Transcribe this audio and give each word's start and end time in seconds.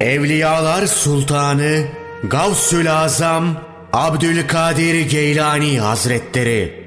Evliyalar 0.00 0.86
Sultanı 0.86 1.84
Gavsül 2.24 2.92
Azam 2.92 3.60
Abdülkadir 3.92 5.00
Geylani 5.00 5.80
Hazretleri 5.80 6.84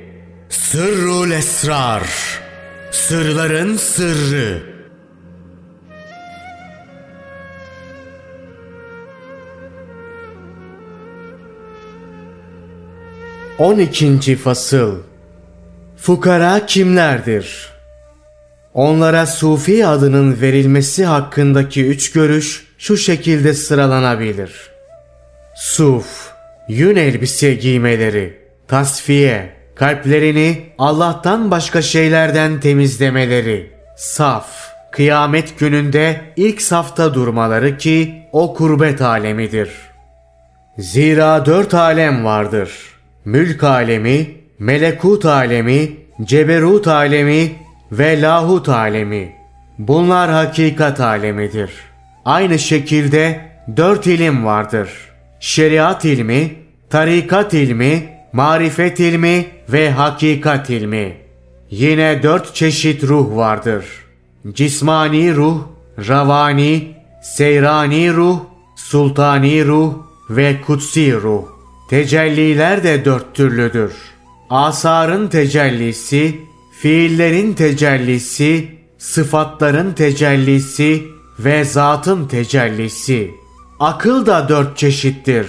Sırrul 0.49 1.31
Esrar 1.31 2.03
Sırların 2.91 3.77
Sırrı 3.77 4.63
12. 13.57 14.35
Fasıl 14.35 14.95
Fukara 15.97 16.65
kimlerdir? 16.65 17.69
Onlara 18.73 19.25
Sufi 19.25 19.87
adının 19.87 20.41
verilmesi 20.41 21.05
hakkındaki 21.05 21.85
üç 21.85 22.11
görüş 22.11 22.62
şu 22.83 22.97
şekilde 22.97 23.53
sıralanabilir. 23.53 24.51
Suf, 25.55 26.31
yün 26.69 26.95
elbise 26.95 27.53
giymeleri, 27.53 28.37
tasfiye, 28.67 29.53
kalplerini 29.75 30.61
Allah'tan 30.77 31.51
başka 31.51 31.81
şeylerden 31.81 32.59
temizlemeleri, 32.59 33.71
saf, 33.97 34.47
kıyamet 34.91 35.59
gününde 35.59 36.21
ilk 36.35 36.61
safta 36.61 37.13
durmaları 37.13 37.77
ki 37.77 38.13
o 38.31 38.53
kurbet 38.53 39.01
alemidir. 39.01 39.69
Zira 40.77 41.45
dört 41.45 41.73
alem 41.73 42.25
vardır.'' 42.25 42.93
mülk 43.25 43.63
alemi, 43.63 44.27
melekut 44.59 45.25
alemi, 45.25 45.91
ceberut 46.23 46.87
alemi 46.87 47.51
ve 47.91 48.21
lahut 48.21 48.69
alemi. 48.69 49.35
Bunlar 49.77 50.31
hakikat 50.31 50.99
alemidir. 50.99 51.92
Aynı 52.25 52.59
şekilde 52.59 53.49
dört 53.77 54.07
ilim 54.07 54.45
vardır. 54.45 54.89
Şeriat 55.39 56.05
ilmi, 56.05 56.55
tarikat 56.89 57.53
ilmi, 57.53 58.09
marifet 58.33 58.99
ilmi 58.99 59.45
ve 59.69 59.91
hakikat 59.91 60.69
ilmi. 60.69 61.17
Yine 61.69 62.23
dört 62.23 62.55
çeşit 62.55 63.03
ruh 63.03 63.35
vardır. 63.35 63.85
Cismani 64.53 65.35
ruh, 65.35 65.61
ravani, 66.07 66.95
seyrani 67.21 68.13
ruh, 68.13 68.39
sultani 68.75 69.65
ruh 69.65 69.93
ve 70.29 70.61
kutsi 70.61 71.13
ruh. 71.13 71.43
Tecelliler 71.89 72.83
de 72.83 73.05
dört 73.05 73.35
türlüdür. 73.35 73.93
Asarın 74.49 75.27
tecellisi, 75.27 76.35
fiillerin 76.81 77.53
tecellisi, 77.53 78.67
sıfatların 78.97 79.93
tecellisi 79.93 81.12
ve 81.39 81.63
zatın 81.63 82.27
tecellisi. 82.27 83.31
Akıl 83.79 84.25
da 84.25 84.49
dört 84.49 84.77
çeşittir. 84.77 85.47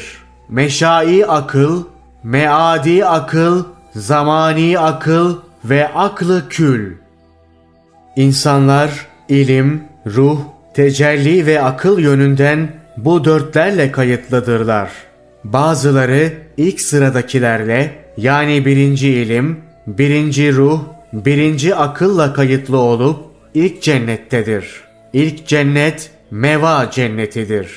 Meşai 0.49 1.27
akıl, 1.27 1.85
meadi 2.23 3.07
akıl, 3.07 3.65
zamani 3.95 4.79
akıl 4.79 5.37
ve 5.65 5.89
aklı 5.89 6.49
kül. 6.49 6.97
İnsanlar 8.17 9.07
ilim, 9.29 9.85
ruh, 10.07 10.39
tecelli 10.75 11.47
ve 11.47 11.63
akıl 11.63 11.99
yönünden 11.99 12.69
bu 12.97 13.25
dörtlerle 13.25 13.93
kayıtlıdırlar.'' 13.93 15.15
Bazıları 15.45 16.33
ilk 16.57 16.81
sıradakilerle 16.81 17.95
yani 18.17 18.67
birinci 18.67 19.09
ilim, 19.09 19.61
birinci 19.87 20.53
ruh, 20.53 20.81
birinci 21.13 21.75
akılla 21.75 22.33
kayıtlı 22.33 22.79
olup 22.79 23.17
ilk 23.55 23.83
cennettedir. 23.83 24.84
İlk 25.15 25.47
cennet 25.47 26.11
meva 26.31 26.91
cennetidir. 26.91 27.69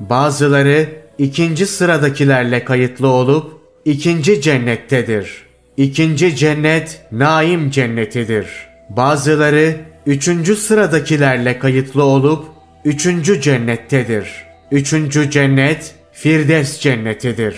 Bazıları 0.00 0.86
ikinci 1.18 1.66
sıradakilerle 1.66 2.64
kayıtlı 2.64 3.08
olup 3.08 3.52
ikinci 3.84 4.40
cennettedir. 4.40 5.46
İkinci 5.76 6.36
cennet 6.36 7.00
naim 7.12 7.70
cennetidir. 7.70 8.46
Bazıları 8.88 9.76
üçüncü 10.06 10.56
sıradakilerle 10.56 11.58
kayıtlı 11.58 12.04
olup 12.04 12.44
üçüncü 12.84 13.40
cennettedir. 13.40 14.28
Üçüncü 14.70 15.30
cennet 15.30 15.94
Firdevs 16.12 16.78
cennetidir. 16.78 17.56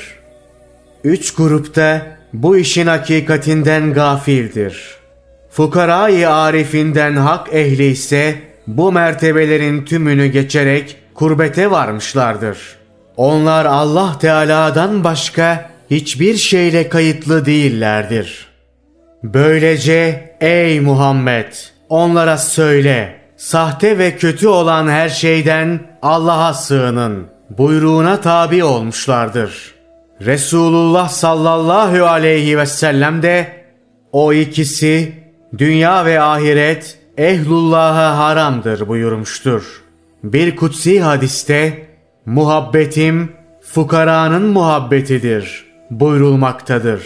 Üç 1.04 1.34
grupta 1.34 2.18
bu 2.32 2.56
işin 2.56 2.86
hakikatinden 2.86 3.92
gafildir. 3.92 4.96
Fukarayı 5.50 6.30
arifinden 6.30 7.16
hak 7.16 7.54
ehli 7.54 7.86
ise 7.86 8.47
bu 8.68 8.92
mertebelerin 8.92 9.84
tümünü 9.84 10.26
geçerek 10.26 10.96
kurbete 11.14 11.70
varmışlardır. 11.70 12.58
Onlar 13.16 13.64
Allah 13.64 14.18
Teala'dan 14.20 15.04
başka 15.04 15.70
hiçbir 15.90 16.36
şeyle 16.36 16.88
kayıtlı 16.88 17.46
değillerdir. 17.46 18.46
Böylece 19.22 20.34
ey 20.40 20.80
Muhammed 20.80 21.52
onlara 21.88 22.38
söyle 22.38 23.20
sahte 23.36 23.98
ve 23.98 24.16
kötü 24.16 24.48
olan 24.48 24.88
her 24.88 25.08
şeyden 25.08 25.80
Allah'a 26.02 26.54
sığının.'' 26.54 27.38
buyruğuna 27.50 28.20
tabi 28.20 28.64
olmuşlardır. 28.64 29.74
Resulullah 30.20 31.08
sallallahu 31.08 32.04
aleyhi 32.04 32.58
ve 32.58 32.66
sellem 32.66 33.22
de 33.22 33.46
o 34.12 34.32
ikisi 34.32 35.12
dünya 35.58 36.04
ve 36.04 36.20
ahiret 36.20 36.97
ehlullah'a 37.18 38.18
haramdır 38.18 38.88
buyurmuştur. 38.88 39.82
Bir 40.24 40.56
kutsi 40.56 41.00
hadiste 41.00 41.86
muhabbetim 42.26 43.32
fukaranın 43.62 44.42
muhabbetidir 44.42 45.64
buyurulmaktadır. 45.90 47.02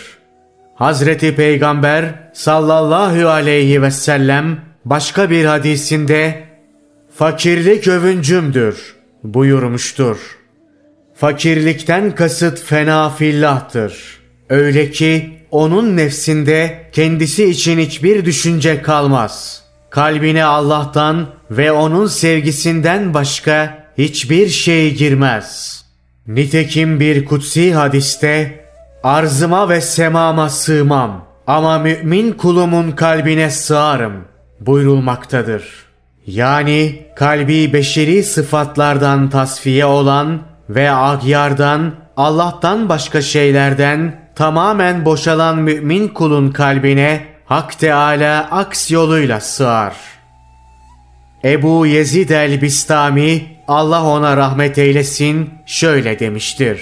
Hazreti 0.75 1.34
Peygamber 1.34 2.05
sallallahu 2.33 3.28
aleyhi 3.28 3.83
ve 3.83 3.91
sellem 3.91 4.61
başka 4.84 5.31
bir 5.31 5.45
hadisinde 5.45 6.45
fakirlik 7.15 7.89
övüncümdür 7.89 8.97
buyurmuştur. 9.25 10.19
Fakirlikten 11.15 12.15
kasıt 12.15 12.62
fena 12.62 13.11
fillahtır. 13.11 14.21
Öyle 14.49 14.91
ki 14.91 15.39
onun 15.51 15.97
nefsinde 15.97 16.89
kendisi 16.93 17.45
için 17.45 17.78
hiçbir 17.78 18.25
düşünce 18.25 18.83
kalmaz. 18.83 19.62
Kalbine 19.92 20.44
Allah'tan 20.44 21.26
ve 21.50 21.72
onun 21.72 22.06
sevgisinden 22.06 23.14
başka 23.14 23.84
hiçbir 23.98 24.48
şey 24.48 24.94
girmez. 24.94 25.78
Nitekim 26.26 27.00
bir 27.00 27.25
kutsi 27.25 27.75
hadiste 27.75 28.64
arzıma 29.03 29.69
ve 29.69 29.80
semama 29.80 30.48
sığmam 30.48 31.25
ama 31.47 31.78
mümin 31.78 32.32
kulumun 32.32 32.91
kalbine 32.91 33.50
sığarım 33.50 34.25
buyurulmaktadır.'' 34.60 35.92
Yani 36.26 37.06
kalbi 37.16 37.72
beşeri 37.72 38.22
sıfatlardan 38.22 39.30
tasfiye 39.30 39.84
olan 39.86 40.42
ve 40.69 40.91
agyardan, 40.91 41.94
Allah'tan 42.16 42.88
başka 42.88 43.22
şeylerden 43.22 44.22
tamamen 44.34 45.04
boşalan 45.04 45.59
mümin 45.59 46.09
kulun 46.09 46.50
kalbine 46.50 47.31
Hak 47.53 47.79
Teala 47.79 48.49
aks 48.51 48.91
yoluyla 48.91 49.41
sığar. 49.41 49.95
Ebu 51.45 51.87
Yezid 51.87 52.31
el-Bistami 52.31 53.43
Allah 53.69 54.05
ona 54.05 54.37
rahmet 54.37 54.79
eylesin 54.79 55.51
şöyle 55.67 56.19
demiştir. 56.19 56.81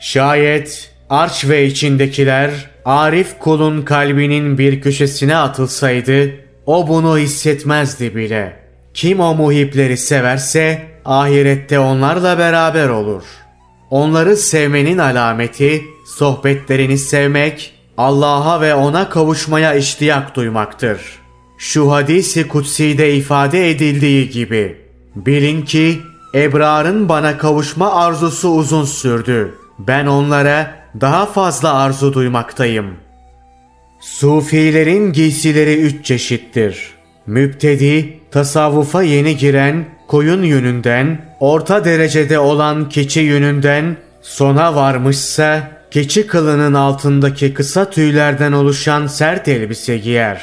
Şayet 0.00 0.92
arş 1.10 1.48
ve 1.48 1.66
içindekiler 1.66 2.50
arif 2.84 3.38
kulun 3.38 3.82
kalbinin 3.82 4.58
bir 4.58 4.80
köşesine 4.80 5.36
atılsaydı 5.36 6.30
o 6.66 6.88
bunu 6.88 7.18
hissetmezdi 7.18 8.14
bile. 8.14 8.56
Kim 8.94 9.20
o 9.20 9.34
muhipleri 9.34 9.96
severse 9.96 10.82
ahirette 11.04 11.78
onlarla 11.78 12.38
beraber 12.38 12.88
olur. 12.88 13.22
Onları 13.90 14.36
sevmenin 14.36 14.98
alameti 14.98 15.82
sohbetlerini 16.16 16.98
sevmek, 16.98 17.79
Allah'a 18.00 18.60
ve 18.60 18.74
ona 18.74 19.08
kavuşmaya 19.08 19.74
iştiyak 19.74 20.34
duymaktır. 20.34 21.00
Şu 21.58 21.92
hadisi 21.92 22.48
kutsi'de 22.48 23.14
ifade 23.14 23.70
edildiği 23.70 24.30
gibi 24.30 24.80
bilin 25.16 25.62
ki 25.62 25.98
Ebrar'ın 26.34 27.08
bana 27.08 27.38
kavuşma 27.38 27.94
arzusu 27.94 28.48
uzun 28.48 28.84
sürdü. 28.84 29.54
Ben 29.78 30.06
onlara 30.06 30.74
daha 31.00 31.26
fazla 31.26 31.74
arzu 31.74 32.14
duymaktayım.'' 32.14 33.10
Sufilerin 34.00 35.12
giysileri 35.12 35.76
üç 35.80 36.04
çeşittir. 36.04 36.90
Müptedi, 37.26 38.20
tasavvufa 38.30 39.02
yeni 39.02 39.36
giren, 39.36 39.84
koyun 40.08 40.42
yönünden, 40.42 41.36
orta 41.40 41.84
derecede 41.84 42.38
olan 42.38 42.88
keçi 42.88 43.20
yönünden, 43.20 43.96
sona 44.22 44.74
varmışsa 44.74 45.79
keçi 45.90 46.26
kılının 46.26 46.74
altındaki 46.74 47.54
kısa 47.54 47.90
tüylerden 47.90 48.52
oluşan 48.52 49.06
sert 49.06 49.48
elbise 49.48 49.98
giyer. 49.98 50.42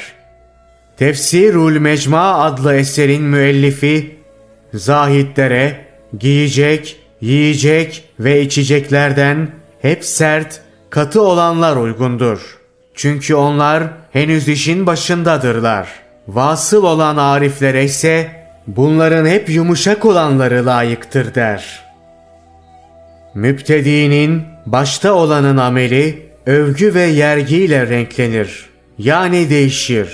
Tefsirul 0.96 1.78
Mecma 1.78 2.34
adlı 2.34 2.74
eserin 2.74 3.22
müellifi, 3.22 4.18
zahidlere, 4.74 5.84
giyecek, 6.18 6.96
yiyecek 7.20 8.04
ve 8.20 8.42
içeceklerden 8.42 9.48
hep 9.82 10.04
sert, 10.04 10.60
katı 10.90 11.22
olanlar 11.22 11.76
uygundur. 11.76 12.58
Çünkü 12.94 13.34
onlar 13.34 13.84
henüz 14.12 14.48
işin 14.48 14.86
başındadırlar. 14.86 15.88
Vasıl 16.28 16.84
olan 16.84 17.16
ariflere 17.16 17.84
ise 17.84 18.30
bunların 18.66 19.26
hep 19.26 19.48
yumuşak 19.48 20.04
olanları 20.04 20.66
layıktır 20.66 21.34
der. 21.34 21.84
Müptedinin 23.34 24.44
başta 24.72 25.12
olanın 25.12 25.56
ameli 25.56 26.18
övgü 26.46 26.94
ve 26.94 27.02
yergiyle 27.02 27.86
renklenir. 27.86 28.66
Yani 28.98 29.50
değişir. 29.50 30.08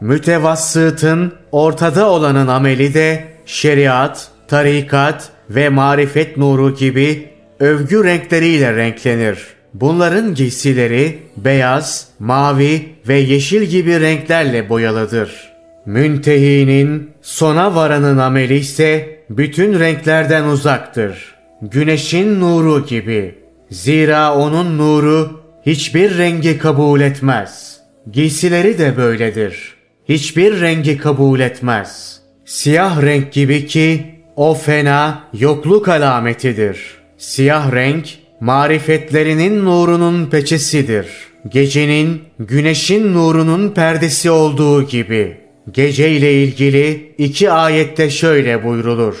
Mütevassıtın 0.00 1.32
ortada 1.52 2.10
olanın 2.10 2.48
ameli 2.48 2.94
de 2.94 3.24
şeriat, 3.46 4.28
tarikat 4.48 5.28
ve 5.50 5.68
marifet 5.68 6.36
nuru 6.36 6.74
gibi 6.74 7.28
övgü 7.60 8.04
renkleriyle 8.04 8.76
renklenir. 8.76 9.38
Bunların 9.74 10.34
giysileri 10.34 11.18
beyaz, 11.36 12.08
mavi 12.18 12.88
ve 13.08 13.14
yeşil 13.14 13.62
gibi 13.62 14.00
renklerle 14.00 14.68
boyalıdır. 14.68 15.52
Müntehinin 15.86 17.10
sona 17.22 17.74
varanın 17.74 18.18
ameli 18.18 18.54
ise 18.54 19.18
bütün 19.30 19.80
renklerden 19.80 20.44
uzaktır. 20.44 21.34
Güneşin 21.62 22.40
nuru 22.40 22.86
gibi. 22.86 23.47
Zira 23.70 24.34
onun 24.34 24.78
nuru 24.78 25.40
hiçbir 25.66 26.18
rengi 26.18 26.58
kabul 26.58 27.00
etmez. 27.00 27.80
Giysileri 28.10 28.78
de 28.78 28.96
böyledir. 28.96 29.74
Hiçbir 30.08 30.60
rengi 30.60 30.98
kabul 30.98 31.40
etmez. 31.40 32.20
Siyah 32.44 33.02
renk 33.02 33.32
gibi 33.32 33.66
ki 33.66 34.06
o 34.36 34.54
fena 34.54 35.24
yokluk 35.38 35.88
alametidir. 35.88 36.78
Siyah 37.18 37.72
renk 37.72 38.08
marifetlerinin 38.40 39.64
nurunun 39.64 40.26
peçesidir. 40.26 41.06
Gecenin 41.48 42.22
güneşin 42.38 43.14
nurunun 43.14 43.68
perdesi 43.70 44.30
olduğu 44.30 44.82
gibi. 44.82 45.36
Gece 45.70 46.10
ile 46.10 46.42
ilgili 46.42 47.14
iki 47.18 47.50
ayette 47.50 48.10
şöyle 48.10 48.64
buyrulur. 48.64 49.16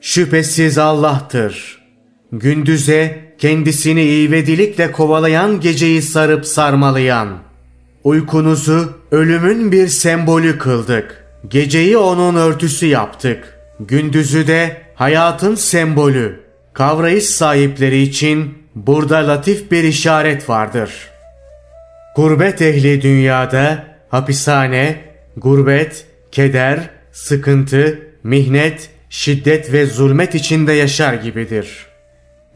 Şüphesiz 0.00 0.78
Allah'tır. 0.78 1.82
Gündüze 2.32 3.31
kendisini 3.38 4.02
ivedilikle 4.02 4.92
kovalayan 4.92 5.60
geceyi 5.60 6.02
sarıp 6.02 6.46
sarmalayan. 6.46 7.28
Uykunuzu 8.04 8.92
ölümün 9.10 9.72
bir 9.72 9.88
sembolü 9.88 10.58
kıldık. 10.58 11.24
Geceyi 11.48 11.96
onun 11.96 12.36
örtüsü 12.36 12.86
yaptık. 12.86 13.58
Gündüzü 13.80 14.46
de 14.46 14.82
hayatın 14.94 15.54
sembolü. 15.54 16.40
Kavrayış 16.72 17.24
sahipleri 17.24 18.02
için 18.02 18.58
burada 18.74 19.28
latif 19.28 19.70
bir 19.70 19.84
işaret 19.84 20.48
vardır. 20.48 20.90
Gurbet 22.16 22.62
ehli 22.62 23.02
dünyada 23.02 23.84
hapishane, 24.08 25.00
gurbet, 25.36 26.06
keder, 26.32 26.90
sıkıntı, 27.12 27.98
mihnet, 28.22 28.90
şiddet 29.10 29.72
ve 29.72 29.86
zulmet 29.86 30.34
içinde 30.34 30.72
yaşar 30.72 31.14
gibidir. 31.14 31.91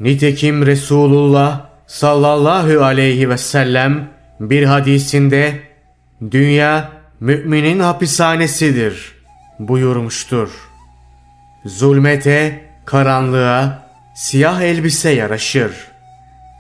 Nitekim 0.01 0.67
Resulullah 0.67 1.67
sallallahu 1.87 2.85
aleyhi 2.85 3.31
ve 3.31 3.39
sellem 3.39 4.09
bir 4.41 4.63
hadisinde 4.63 5.61
dünya 6.31 6.93
müminin 7.21 7.81
hapishanesidir 7.81 9.13
buyurmuştur. 9.59 10.51
Zulmete, 11.65 12.65
karanlığa, 12.85 13.89
siyah 14.17 14.61
elbise 14.61 15.11
yaraşır. 15.11 15.73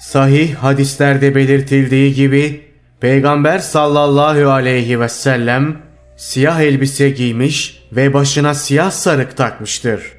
Sahih 0.01 0.55
hadislerde 0.55 1.35
belirtildiği 1.35 2.15
gibi 2.15 2.67
Peygamber 3.01 3.59
sallallahu 3.59 4.51
aleyhi 4.51 5.01
ve 5.01 5.09
sellem 5.09 5.77
siyah 6.17 6.61
elbise 6.61 7.11
giymiş 7.11 7.83
ve 7.93 8.15
başına 8.15 8.55
siyah 8.55 8.91
sarık 8.91 9.37
takmıştır. 9.37 10.13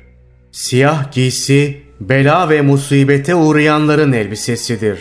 Siyah 0.51 1.11
giysi 1.11 1.86
bela 1.99 2.49
ve 2.49 2.61
musibete 2.61 3.35
uğrayanların 3.35 4.11
elbisesidir. 4.11 4.99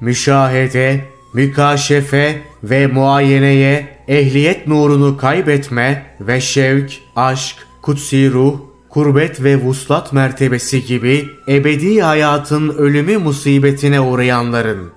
Müşahede, 0.00 1.00
mükaşefe 1.34 2.36
ve 2.64 2.86
muayeneye 2.86 3.86
ehliyet 4.08 4.66
nurunu 4.66 5.16
kaybetme 5.16 6.06
ve 6.20 6.40
şevk, 6.40 6.92
aşk, 7.16 7.56
kutsi 7.82 8.30
ruh, 8.32 8.60
kurbet 8.88 9.42
ve 9.42 9.56
vuslat 9.56 10.12
mertebesi 10.12 10.84
gibi 10.84 11.24
ebedi 11.48 12.00
hayatın 12.00 12.68
ölümü 12.68 13.18
musibetine 13.18 14.00
uğrayanların. 14.00 14.90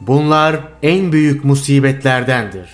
Bunlar 0.00 0.56
en 0.82 1.12
büyük 1.12 1.44
musibetlerdendir. 1.44 2.68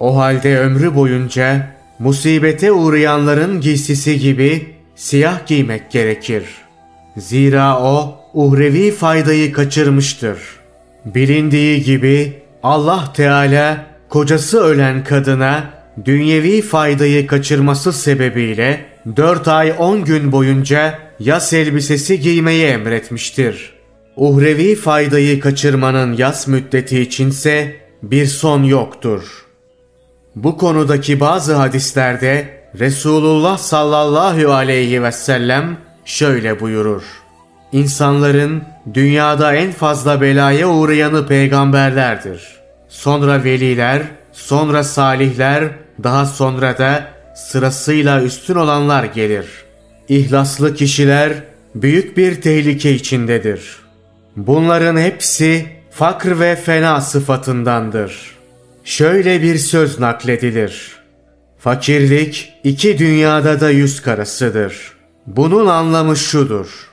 O 0.00 0.16
halde 0.16 0.58
ömrü 0.58 0.94
boyunca 0.94 1.74
musibete 1.98 2.72
uğrayanların 2.72 3.60
giysisi 3.60 4.18
gibi 4.18 4.66
siyah 4.96 5.46
giymek 5.46 5.90
gerekir. 5.90 6.44
Zira 7.18 7.80
o 7.80 8.16
uhrevi 8.34 8.90
faydayı 8.90 9.52
kaçırmıştır. 9.52 10.38
Bilindiği 11.04 11.82
gibi 11.82 12.42
Allah 12.62 13.12
Teala 13.12 13.86
kocası 14.08 14.60
ölen 14.60 15.04
kadına 15.04 15.70
dünyevi 16.04 16.62
faydayı 16.62 17.26
kaçırması 17.26 17.92
sebebiyle 17.92 18.84
4 19.16 19.48
ay 19.48 19.74
10 19.78 20.04
gün 20.04 20.32
boyunca 20.32 20.98
yas 21.20 21.52
elbisesi 21.52 22.20
giymeyi 22.20 22.66
emretmiştir. 22.66 23.72
Uhrevi 24.16 24.74
faydayı 24.76 25.40
kaçırmanın 25.40 26.12
yas 26.12 26.46
müddeti 26.46 27.00
içinse 27.00 27.76
bir 28.02 28.26
son 28.26 28.62
yoktur. 28.62 29.22
Bu 30.36 30.56
konudaki 30.56 31.20
bazı 31.20 31.54
hadislerde 31.54 32.58
Resulullah 32.78 33.58
sallallahu 33.58 34.52
aleyhi 34.52 35.02
ve 35.02 35.12
sellem 35.12 35.87
şöyle 36.08 36.60
buyurur. 36.60 37.02
İnsanların 37.72 38.62
dünyada 38.94 39.54
en 39.54 39.72
fazla 39.72 40.20
belaya 40.20 40.68
uğrayanı 40.68 41.26
peygamberlerdir. 41.26 42.42
Sonra 42.88 43.44
veliler, 43.44 44.02
sonra 44.32 44.84
salihler, 44.84 45.64
daha 46.02 46.26
sonra 46.26 46.78
da 46.78 47.04
sırasıyla 47.36 48.22
üstün 48.22 48.54
olanlar 48.54 49.04
gelir. 49.04 49.46
İhlaslı 50.08 50.74
kişiler 50.74 51.32
büyük 51.74 52.16
bir 52.16 52.40
tehlike 52.40 52.92
içindedir. 52.92 53.76
Bunların 54.36 54.96
hepsi 54.96 55.66
fakr 55.90 56.40
ve 56.40 56.56
fena 56.56 57.00
sıfatındandır. 57.00 58.36
Şöyle 58.84 59.42
bir 59.42 59.58
söz 59.58 60.00
nakledilir. 60.00 60.92
Fakirlik 61.58 62.52
iki 62.64 62.98
dünyada 62.98 63.60
da 63.60 63.70
yüz 63.70 64.02
karasıdır. 64.02 64.97
Bunun 65.36 65.66
anlamı 65.66 66.16
şudur. 66.16 66.88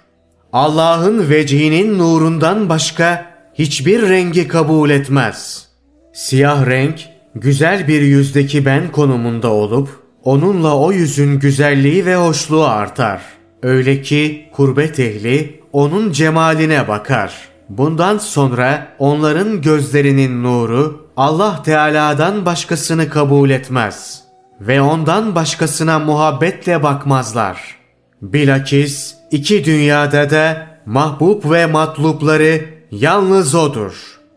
Allah'ın 0.54 1.30
vecihinin 1.30 2.00
nurundan 2.00 2.70
başka 2.70 3.26
hiçbir 3.54 4.10
rengi 4.10 4.48
kabul 4.48 4.90
etmez. 4.90 5.68
Siyah 6.14 6.66
renk 6.66 7.00
güzel 7.36 7.88
bir 7.88 8.02
yüzdeki 8.02 8.66
ben 8.66 8.92
konumunda 8.92 9.50
olup 9.50 9.90
onunla 10.24 10.78
o 10.78 10.92
yüzün 10.92 11.40
güzelliği 11.40 12.06
ve 12.06 12.16
hoşluğu 12.16 12.64
artar. 12.64 13.22
Öyle 13.64 14.02
ki 14.02 14.50
kurbet 14.54 15.00
ehli 15.00 15.62
onun 15.74 16.12
cemaline 16.12 16.88
bakar. 16.88 17.34
Bundan 17.70 18.18
sonra 18.18 18.88
onların 19.00 19.62
gözlerinin 19.62 20.44
nuru 20.44 21.08
Allah 21.18 21.64
Teala'dan 21.64 22.46
başkasını 22.46 23.10
kabul 23.10 23.50
etmez 23.50 24.24
ve 24.62 24.82
ondan 24.82 25.36
başkasına 25.36 26.00
muhabbetle 26.00 26.84
bakmazlar. 26.84 27.85
Bilakis 28.34 29.16
iki 29.32 29.66
dünyada 29.66 30.30
da 30.30 30.68
mahbub 30.86 31.52
ve 31.52 31.66
matlupları 31.66 32.62
yalnız 32.92 33.56
odur. 33.56 33.94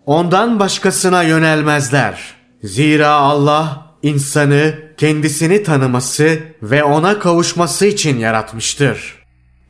Ondan 0.07 0.61
başkasına 0.61 1.23
yönelmezler. 1.23 2.21
Zira 2.63 3.09
Allah 3.09 3.87
insanı 4.03 4.75
kendisini 4.97 5.63
tanıması 5.63 6.39
ve 6.63 6.85
ona 6.85 7.19
kavuşması 7.19 7.87
için 7.87 8.19
yaratmıştır. 8.19 9.15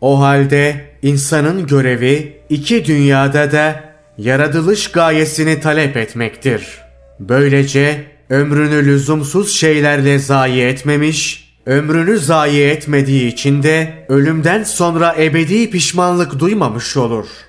O 0.01 0.21
halde 0.21 0.91
insanın 1.03 1.67
görevi 1.67 2.43
iki 2.51 2.85
dünyada 2.85 3.53
da 3.53 3.85
yaratılış 4.19 4.91
gayesini 4.91 5.61
talep 5.61 5.97
etmektir. 5.97 6.79
Böylece 7.21 8.05
ömrünü 8.31 8.87
lüzumsuz 8.87 9.57
şeylerle 9.57 10.19
zayi 10.19 10.63
etmemiş, 10.63 11.48
ömrünü 11.69 12.19
zayi 12.19 12.65
etmediği 12.65 13.33
için 13.33 13.63
de 13.63 14.07
ölümden 14.09 14.63
sonra 14.65 15.15
ebedi 15.19 15.71
pişmanlık 15.71 16.39
duymamış 16.39 16.97
olur.'' 16.97 17.48